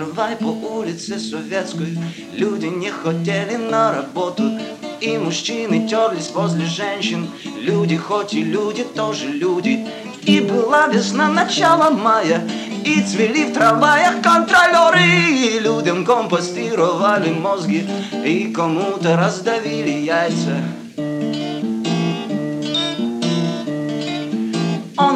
Трамвай 0.00 0.34
по 0.36 0.46
улице 0.46 1.18
Советской 1.18 1.98
Люди 2.32 2.66
не 2.66 2.90
хотели 2.90 3.56
на 3.56 3.92
работу. 3.92 4.58
И 5.00 5.18
мужчины 5.18 5.86
терлись 5.86 6.30
возле 6.34 6.64
женщин. 6.64 7.28
Люди, 7.58 7.96
хоть 7.96 8.32
и 8.32 8.42
люди, 8.42 8.84
тоже 8.84 9.26
люди. 9.26 9.86
И 10.22 10.40
была 10.40 10.86
весна, 10.86 11.28
начало 11.28 11.90
мая. 11.90 12.40
И 12.84 13.02
цвели 13.02 13.44
в 13.44 13.52
трамваях 13.52 14.22
контролеры. 14.22 15.02
И 15.02 15.58
людям 15.58 16.06
компостировали 16.06 17.32
мозги. 17.32 17.86
И 18.24 18.52
кому-то 18.52 19.16
раздавили 19.16 19.90
яйца 19.90 20.56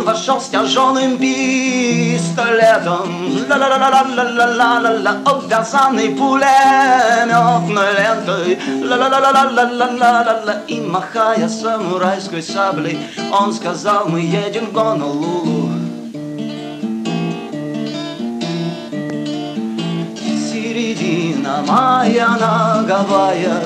вошел 0.05 0.40
с 0.40 0.49
тяжелым 0.49 1.19
пистолетом. 1.19 3.05
Ла-ла-ла-ла-ла-ла-ла-ла 3.49 5.17
Обвязанный 5.25 6.11
пулеметной 6.11 7.93
лентой. 7.99 8.59
Ла-ла-ла-ла-ла-ла-ла-ла 8.83 10.55
И 10.69 10.81
махая 10.81 11.49
самурайской 11.49 12.43
саблей 12.43 12.99
Он 13.33 13.53
сказал, 13.53 14.09
мы 14.09 14.21
едем 14.21 14.67
в 14.67 14.73
Гонолулу 14.73 15.71
Середина 20.51 21.64
мая 21.67 22.29
на 22.40 22.83
Гавайях. 22.87 23.64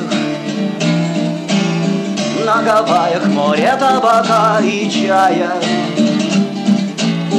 На 2.45 2.63
Гавайях 2.63 3.27
море 3.27 3.77
табака 3.79 4.61
и 4.61 4.89
чая 4.91 5.53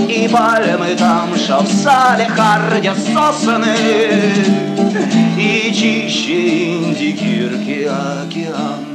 И 0.09 0.27
пальмы 0.27 0.95
там, 0.97 1.35
что 1.35 1.59
в 1.59 1.67
Салехарде 1.67 2.91
сосны 3.13 3.75
И 5.37 5.71
чище 5.71 6.77
Индигирки 6.77 7.83
океан. 7.83 8.85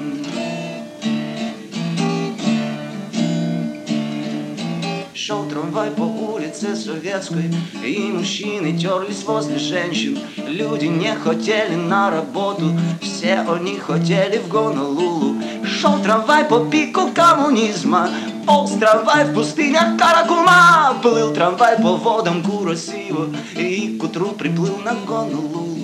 Шел 5.15 5.45
трамвай 5.49 5.91
по 5.93 6.03
улице 6.03 6.75
Советской 6.75 7.49
И 7.85 8.11
мужчины 8.13 8.77
терлись 8.77 9.23
возле 9.25 9.61
женщин. 9.61 10.19
Люди 10.49 10.87
не 10.87 11.15
хотели 11.15 11.77
на 11.77 12.11
работу 12.11 12.77
Все 13.01 13.45
они 13.49 13.79
хотели 13.79 14.39
в 14.39 14.49
Гонолулу. 14.49 15.37
Шел 15.65 15.97
трамвай 16.03 16.45
по 16.45 16.59
пику 16.67 17.13
коммунизма 17.15 18.09
Полз 18.47 18.73
трамвай 18.73 19.25
в 19.25 19.35
пустынях 19.35 19.97
Каракума. 19.99 20.95
Плыл 21.03 21.33
трамвай 21.33 21.77
по 21.77 21.97
водам 21.97 22.43
Куросио 22.43 23.29
И 23.57 23.97
к 23.99 24.05
утру 24.05 24.33
приплыл 24.33 24.79
на 24.85 24.93
Гонолулу 25.07 25.75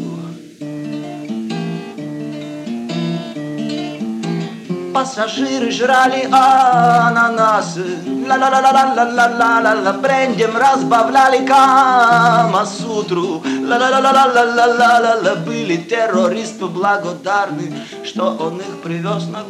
Пассажиры 4.92 5.70
жрали 5.70 6.28
ананасы. 6.30 7.98
Ла-ла-ла-ла-ла-ла-ла-ла 8.28 9.92
Брендем 9.94 10.56
разбавляли 10.56 11.46
камасутру. 11.46 13.42
Ла-ла-ла-ла-ла-ла-ла-ла 13.68 15.36
Были 15.46 15.76
террористы 15.76 16.66
благодарны 16.66 17.72
Что 18.04 18.36
он 18.38 18.58
их 18.58 18.82
привез 18.82 19.26
на 19.28 19.44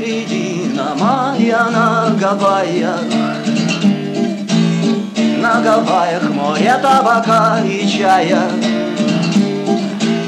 Гонолулу 0.00 0.10
Середина 0.10 0.94
мая 0.98 1.66
на 1.70 2.16
Гавайях 2.18 3.02
На 5.38 5.60
Гавайях 5.60 6.30
море 6.30 6.78
табака 6.82 7.60
и 7.64 7.86
чая 7.86 8.42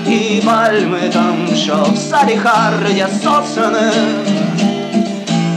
и 0.06 0.42
пальмы 0.44 1.10
там, 1.12 1.48
що 1.56 1.86
в 1.94 1.98
Саліхарді 1.98 3.06
сосни, 3.22 3.92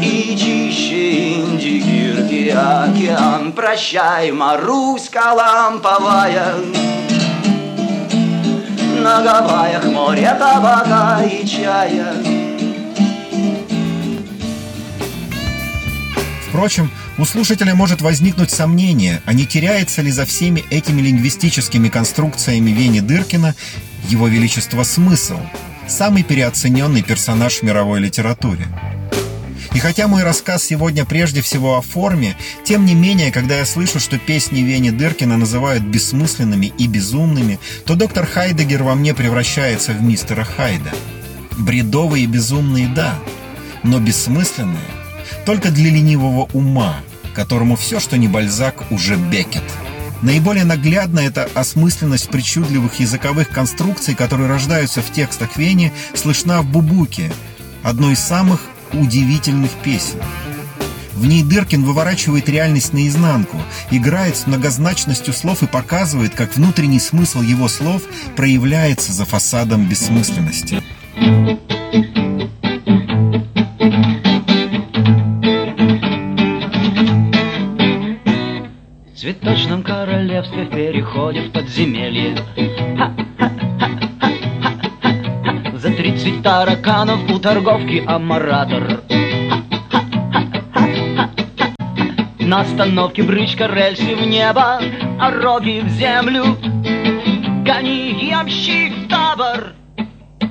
И 0.01 0.37
чище 0.37 1.33
Индигирки 1.33 2.55
океан. 2.55 3.51
Прощай, 3.55 4.31
Маруська 4.31 5.33
ламповая, 5.33 6.53
На 9.03 9.15
Гавайях 9.15 9.85
море 9.85 10.35
табака 10.39 11.21
и 11.25 11.45
чая. 11.47 12.34
Впрочем, 16.55 16.89
у 17.17 17.25
слушателя 17.25 17.75
может 17.75 18.01
возникнуть 18.01 18.49
сомнение, 18.49 19.21
а 19.25 19.33
не 19.33 19.45
теряется 19.45 20.01
ли 20.01 20.09
за 20.09 20.25
всеми 20.25 20.63
этими 20.69 21.01
лингвистическими 21.01 21.89
конструкциями 21.89 22.71
Вени 22.71 23.01
Дыркина 23.01 23.55
его 24.07 24.29
величество 24.29 24.83
смысл? 24.83 25.37
самый 25.87 26.23
переоцененный 26.23 27.03
персонаж 27.03 27.55
в 27.55 27.63
мировой 27.63 27.99
литературе. 27.99 28.67
И 29.73 29.79
хотя 29.79 30.07
мой 30.07 30.23
рассказ 30.23 30.63
сегодня 30.63 31.03
прежде 31.03 31.41
всего 31.41 31.75
о 31.75 31.81
форме, 31.81 32.37
тем 32.63 32.85
не 32.85 32.95
менее, 32.95 33.33
когда 33.33 33.57
я 33.57 33.65
слышу, 33.65 33.99
что 33.99 34.17
песни 34.17 34.61
Вени 34.61 34.91
Дыркина 34.91 35.35
называют 35.35 35.83
бессмысленными 35.83 36.71
и 36.77 36.87
безумными, 36.87 37.59
то 37.85 37.95
доктор 37.95 38.25
Хайдегер 38.25 38.81
во 38.81 38.95
мне 38.95 39.13
превращается 39.13 39.91
в 39.91 40.01
мистера 40.01 40.45
Хайда. 40.45 40.93
Бредовые 41.57 42.23
и 42.23 42.27
безумные– 42.27 42.87
да, 42.95 43.19
но 43.83 43.99
бессмысленные– 43.99 44.79
только 45.45 45.71
для 45.71 45.91
ленивого 45.91 46.49
ума, 46.53 46.97
которому 47.33 47.75
все, 47.75 47.99
что 47.99 48.17
не 48.17 48.27
Бальзак, 48.27 48.91
уже 48.91 49.15
Бекет. 49.15 49.63
Наиболее 50.21 50.63
наглядно 50.63 51.19
эта 51.19 51.47
осмысленность 51.53 52.29
причудливых 52.29 52.99
языковых 52.99 53.49
конструкций, 53.49 54.15
которые 54.15 54.49
рождаются 54.49 55.01
в 55.01 55.11
текстах 55.11 55.57
Вени, 55.57 55.93
слышна 56.15 56.61
в 56.61 56.65
«Бубуке», 56.65 57.31
одной 57.83 58.13
из 58.13 58.19
самых 58.19 58.61
удивительных 58.93 59.71
песен. 59.83 60.19
В 61.13 61.25
ней 61.27 61.43
Дыркин 61.43 61.83
выворачивает 61.83 62.49
реальность 62.49 62.91
наизнанку, 62.91 63.57
играет 63.89 64.35
с 64.35 64.47
многозначностью 64.47 65.33
слов 65.33 65.63
и 65.63 65.67
показывает, 65.67 66.35
как 66.35 66.55
внутренний 66.55 66.99
смысл 66.99 67.41
его 67.41 67.67
слов 67.67 68.01
проявляется 68.35 69.13
за 69.13 69.25
фасадом 69.25 69.87
бессмысленности. 69.87 70.83
Королевстве 80.45 80.63
в 80.63 80.69
переходе 80.69 81.41
в 81.41 81.51
подземелье. 81.51 82.35
За 85.73 85.91
тридцать 85.91 86.41
тараканов 86.43 87.29
у 87.29 87.39
торговки 87.39 88.03
амаратор 88.05 89.01
На 92.39 92.61
остановке 92.61 93.23
брычка 93.23 93.67
рельсы 93.67 94.15
в 94.15 94.25
небо, 94.25 94.79
а 95.19 95.31
роги 95.31 95.81
в 95.83 95.89
землю. 95.89 96.43
Гони 97.65 98.29
ямщик 98.29 99.07
табор. 99.09 99.73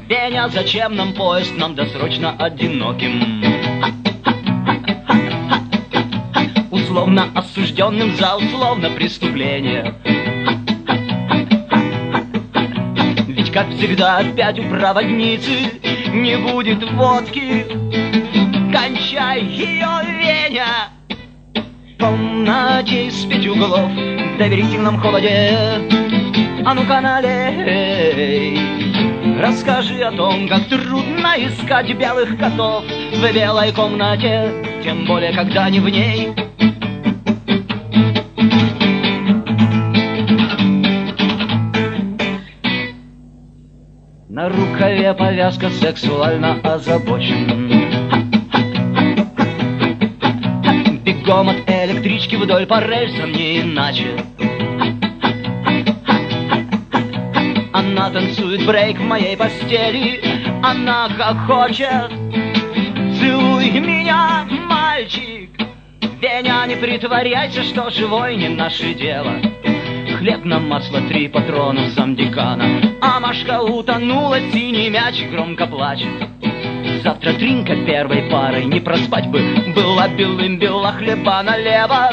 Веня, 0.09 0.49
зачем 0.49 0.97
нам 0.97 1.15
поезд, 1.15 1.57
нам 1.57 1.75
досрочно 1.75 2.35
одиноким 2.39 3.64
Условно 6.95 7.29
осужденным 7.35 8.15
за 8.15 8.37
условно 8.37 8.89
преступление. 8.89 9.95
Ведь, 13.27 13.51
как 13.51 13.69
всегда, 13.71 14.19
опять 14.19 14.61
у 14.61 14.63
проводницы 14.71 15.73
Не 16.13 16.39
будет 16.39 16.89
водки. 16.93 17.67
Кончай 18.73 19.43
ее, 19.43 19.89
Веня! 20.07 20.67
В 21.09 22.01
комнате 22.01 23.09
из 23.09 23.25
пяти 23.25 23.51
углов 23.51 23.91
В 23.91 24.39
доверительном 24.39 25.01
холоде. 25.01 25.59
А 26.65 26.75
ну-ка 26.75 27.01
налей 27.01 28.57
Расскажи 29.41 30.01
о 30.01 30.13
том, 30.13 30.47
как 30.47 30.69
трудно 30.69 31.35
искать 31.39 31.93
белых 31.97 32.39
котов 32.39 32.85
В 33.13 33.35
белой 33.35 33.73
комнате 33.73 34.53
Тем 34.85 35.07
более, 35.07 35.33
когда 35.33 35.69
не 35.69 35.81
в 35.81 35.89
ней 35.89 36.44
Рукаве 44.49 45.15
повязка 45.15 45.71
сексуально 45.71 46.61
озабочен 46.63 47.47
Бегом 51.03 51.49
от 51.49 51.67
электрички 51.67 52.37
вдоль 52.37 52.67
по 52.67 52.79
рельсам 52.79 53.33
не 53.33 53.63
иначе. 53.63 54.17
Она 57.73 58.11
танцует 58.11 58.67
брейк 58.67 58.99
в 58.99 59.03
моей 59.03 59.35
постели 59.35 60.21
Она 60.63 61.09
хохочет 61.09 62.11
Целуй 63.19 63.71
меня, 63.71 64.45
мальчик 64.69 65.49
Веня, 66.21 66.67
не 66.67 66.77
притворяйся, 66.77 67.63
что 67.63 67.89
живой 67.89 68.37
не 68.37 68.49
наше 68.49 68.93
дело 68.93 69.54
Хлеб 70.25 70.47
на 70.47 70.59
масло, 70.59 71.03
три 71.03 71.29
патрона 71.29 71.91
сам 71.91 72.17
декана 72.17 72.81
А 73.03 73.21
Машка 73.21 73.61
утонула, 73.61 74.41
синий 74.55 74.89
мяч 74.89 75.23
громко 75.31 75.67
плачет. 75.67 76.09
Завтра 77.03 77.35
тринка 77.35 77.77
первой 77.85 78.23
парой, 78.31 78.65
не 78.65 78.81
проспать 78.81 79.27
бы. 79.27 79.41
Была 79.77 80.09
белым 80.09 80.59
бела 80.59 80.93
хлеба 80.93 81.43
налево, 81.43 82.11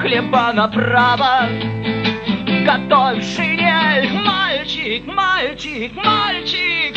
хлеба 0.00 0.54
направо. 0.54 1.50
Готовь 2.64 3.22
шинель, 3.36 4.08
мальчик, 4.24 5.06
мальчик, 5.06 5.92
мальчик. 5.94 6.96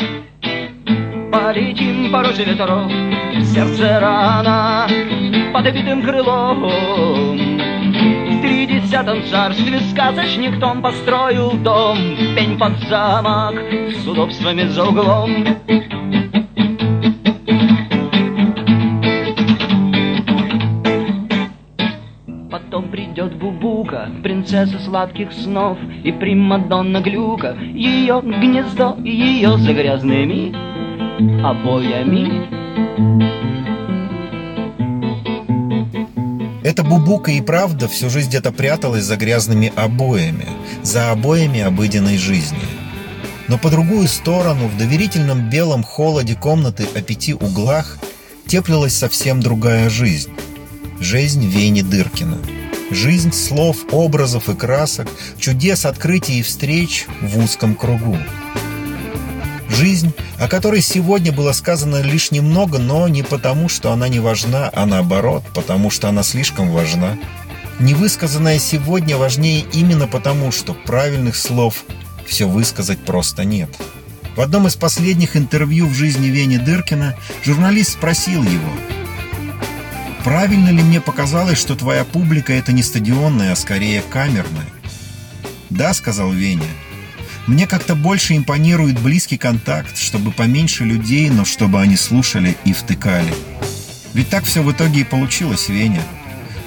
Полетим 1.29 2.09
по 2.09 2.23
розе 2.23 2.45
ветров, 2.45 2.89
сердце 3.53 3.99
рана 3.99 4.87
Под 5.51 5.65
обитым 5.65 6.01
крылом 6.01 7.42
тридесятом 8.93 9.23
царстве 9.27 9.79
сказочник 9.91 10.59
Том 10.59 10.83
построил 10.83 11.53
дом. 11.53 11.97
Пень 12.35 12.59
под 12.59 12.77
замок 12.87 13.55
с 13.89 14.07
удобствами 14.07 14.67
за 14.67 14.85
углом. 14.85 15.47
Потом 22.51 22.89
придет 22.89 23.35
Бубука, 23.35 24.11
принцесса 24.21 24.77
сладких 24.79 25.31
снов 25.31 25.77
И 26.03 26.11
примадонна 26.11 27.01
Глюка, 27.01 27.57
ее 27.73 28.21
гнездо 28.23 28.95
ее 29.03 29.57
за 29.57 29.73
грязными 29.73 30.53
обоями 31.43 33.42
Эта 36.63 36.81
бубука 36.81 37.31
и 37.31 37.41
правда 37.41 37.89
всю 37.89 38.09
жизнь 38.09 38.29
где-то 38.29 38.53
пряталась 38.53 39.03
за 39.03 39.17
грязными 39.17 39.73
обоями, 39.75 40.47
за 40.81 41.11
обоями 41.11 41.59
обыденной 41.59 42.17
жизни. 42.17 42.57
Но 43.49 43.57
по 43.57 43.69
другую 43.69 44.07
сторону, 44.07 44.69
в 44.69 44.77
доверительном 44.77 45.49
белом 45.49 45.83
холоде 45.83 46.35
комнаты 46.35 46.87
о 46.95 47.01
пяти 47.01 47.33
углах, 47.33 47.97
теплилась 48.47 48.95
совсем 48.95 49.41
другая 49.41 49.89
жизнь. 49.89 50.31
Жизнь 51.01 51.45
Вени 51.45 51.81
Дыркина. 51.81 52.37
Жизнь 52.91 53.33
слов, 53.33 53.77
образов 53.91 54.47
и 54.47 54.55
красок, 54.55 55.09
чудес, 55.37 55.85
открытий 55.85 56.39
и 56.39 56.43
встреч 56.43 57.07
в 57.21 57.39
узком 57.39 57.75
кругу. 57.75 58.17
Жизнь, 59.73 60.13
о 60.37 60.47
которой 60.47 60.81
сегодня 60.81 61.31
было 61.31 61.51
сказано 61.51 62.01
лишь 62.01 62.29
немного, 62.29 62.77
но 62.77 63.07
не 63.07 63.23
потому, 63.23 63.69
что 63.69 63.91
она 63.91 64.07
не 64.07 64.19
важна, 64.19 64.69
а 64.71 64.85
наоборот, 64.85 65.43
потому 65.55 65.89
что 65.89 66.09
она 66.09 66.21
слишком 66.21 66.69
важна. 66.69 67.17
Невысказанное 67.79 68.59
сегодня 68.59 69.17
важнее 69.17 69.65
именно 69.73 70.07
потому, 70.07 70.51
что 70.51 70.75
правильных 70.75 71.35
слов 71.35 71.85
все 72.27 72.47
высказать 72.47 73.03
просто 73.03 73.45
нет. 73.45 73.69
В 74.35 74.41
одном 74.41 74.67
из 74.67 74.75
последних 74.75 75.35
интервью 75.35 75.87
в 75.87 75.93
жизни 75.93 76.27
Вени 76.27 76.57
Дыркина 76.57 77.15
журналист 77.43 77.93
спросил 77.93 78.43
его, 78.43 78.69
«Правильно 80.23 80.69
ли 80.69 80.83
мне 80.83 81.01
показалось, 81.01 81.57
что 81.57 81.75
твоя 81.75 82.05
публика– 82.05 82.53
это 82.53 82.73
не 82.73 82.83
стадионная, 82.83 83.51
а 83.51 83.55
скорее 83.55 84.01
камерная?» 84.01 84.69
«Да»,– 85.71 85.93
сказал 85.95 86.31
Веня, 86.31 86.63
мне 87.47 87.67
как-то 87.67 87.95
больше 87.95 88.37
импонирует 88.37 88.99
близкий 88.99 89.37
контакт, 89.37 89.97
чтобы 89.97 90.31
поменьше 90.31 90.85
людей, 90.85 91.29
но 91.29 91.43
чтобы 91.43 91.81
они 91.81 91.97
слушали 91.97 92.55
и 92.63 92.73
втыкали. 92.73 93.33
Ведь 94.13 94.29
так 94.29 94.45
все 94.45 94.61
в 94.61 94.71
итоге 94.71 95.01
и 95.01 95.05
получилось, 95.05 95.69
Веня. 95.69 96.01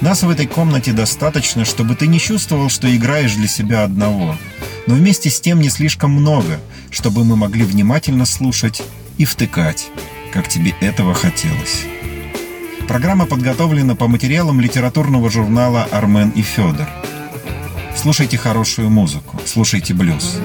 Нас 0.01 0.21
в 0.21 0.29
этой 0.29 0.45
комнате 0.45 0.91
достаточно, 0.91 1.65
чтобы 1.65 1.95
ты 1.95 2.05
не 2.05 2.19
чувствовал, 2.19 2.69
что 2.69 2.93
играешь 2.95 3.33
для 3.33 3.47
себя 3.47 3.83
одного. 3.83 4.37
Но 4.85 4.93
вместе 4.93 5.29
с 5.31 5.41
тем 5.41 5.59
не 5.59 5.69
слишком 5.69 6.11
много, 6.11 6.59
чтобы 6.91 7.23
мы 7.23 7.35
могли 7.35 7.63
внимательно 7.63 8.25
слушать 8.25 8.83
и 9.17 9.25
втыкать, 9.25 9.87
как 10.31 10.47
тебе 10.47 10.75
этого 10.81 11.15
хотелось. 11.15 11.85
Программа 12.87 13.25
подготовлена 13.25 13.95
по 13.95 14.07
материалам 14.07 14.61
литературного 14.61 15.29
журнала 15.31 15.87
«Армен 15.91 16.29
и 16.29 16.41
Федор». 16.43 16.87
Слушайте 17.95 18.37
хорошую 18.37 18.91
музыку, 18.91 19.41
слушайте 19.45 19.93
блюз. 19.95 20.37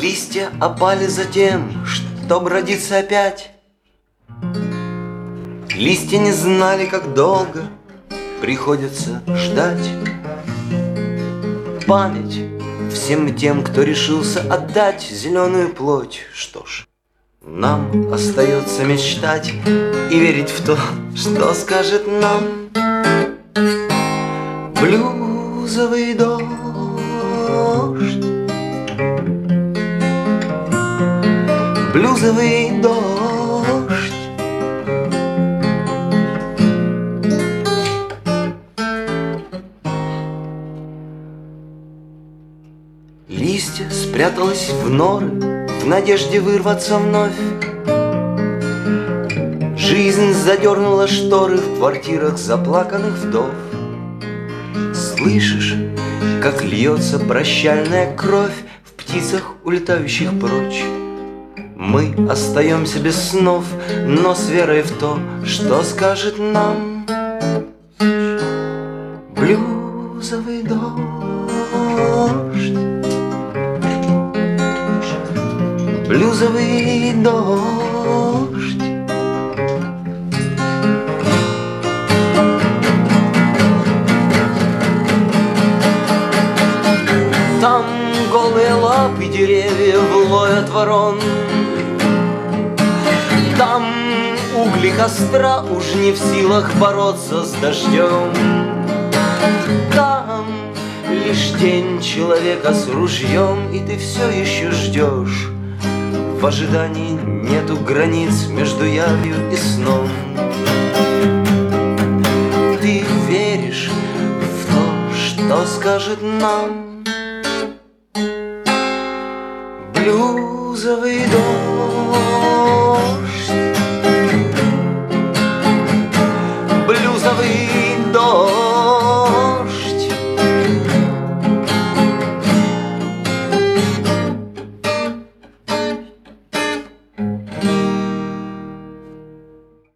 Листья 0.00 0.50
опали 0.60 1.06
за 1.06 1.26
тем, 1.26 1.84
чтоб 1.84 2.46
родиться 2.46 2.98
опять. 2.98 3.50
Листья 5.74 6.16
не 6.16 6.32
знали, 6.32 6.86
как 6.86 7.12
долго 7.12 7.64
приходится 8.40 9.22
ждать. 9.28 9.90
Память 11.86 12.40
всем 12.90 13.34
тем, 13.36 13.62
кто 13.62 13.82
решился 13.82 14.40
отдать 14.40 15.02
зеленую 15.02 15.74
плоть. 15.74 16.20
Что 16.32 16.64
ж, 16.64 16.86
Нам 17.42 18.10
остается 18.10 18.84
мечтать 18.84 19.52
и 19.66 20.18
верить 20.18 20.48
в 20.48 20.64
то, 20.64 20.78
что 21.14 21.52
скажет 21.52 22.06
нам 22.06 22.70
Блюзовый 24.80 26.14
дождь 26.14 26.59
Блюзовый 32.20 32.82
дождь 32.82 34.12
Листья 43.26 43.88
спряталась 43.88 44.68
в 44.68 44.90
норы 44.90 45.28
В 45.80 45.86
надежде 45.86 46.40
вырваться 46.40 46.98
вновь. 46.98 47.32
Жизнь 49.78 50.34
задернула 50.34 51.08
шторы 51.08 51.56
В 51.56 51.78
квартирах 51.78 52.36
заплаканных 52.36 53.14
вдов. 53.14 53.48
Слышишь, 54.92 55.74
как 56.42 56.62
льется 56.62 57.18
прощальная 57.18 58.14
кровь 58.14 58.56
В 58.84 58.92
птицах, 58.92 59.54
улетающих 59.64 60.38
прочь 60.38 60.84
Мы 61.92 62.14
остаемся 62.30 63.00
без 63.00 63.16
снов 63.16 63.64
Но 64.06 64.32
с 64.32 64.48
верой 64.48 64.82
в 64.82 64.92
то, 64.92 65.18
что 65.44 65.82
скажет 65.82 66.38
нам 66.38 67.04
Блюзовый 69.34 70.62
дождь. 70.62 71.50
Блюзовый 76.06 77.12
дождь. 77.24 78.78
Там 87.60 87.84
голые 88.30 88.74
лапы 88.74 89.24
деревьев 89.24 90.30
ловят 90.30 90.68
ворон 90.68 91.18
костра 95.00 95.62
уж 95.62 95.94
не 95.94 96.12
в 96.12 96.18
силах 96.18 96.74
бороться 96.74 97.42
с 97.42 97.52
дождем. 97.52 98.34
Там 99.94 100.44
лишь 101.08 101.58
тень 101.58 102.02
человека 102.02 102.74
с 102.74 102.86
ружьем 102.86 103.72
И 103.72 103.80
ты 103.80 103.96
все 103.96 104.28
еще 104.28 104.70
ждешь 104.70 105.48
В 106.40 106.46
ожидании 106.46 107.12
нету 107.12 107.76
границ 107.76 108.46
между 108.48 108.84
явью 108.84 109.36
и 109.50 109.56
сном. 109.56 110.08
Ты 112.82 113.04
веришь 113.26 113.90
в 113.90 114.66
то, 114.66 115.14
что 115.14 115.66
скажет 115.66 116.18
нам 116.20 116.89